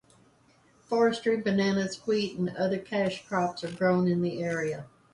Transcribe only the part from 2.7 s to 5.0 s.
cash crops are grown in the area.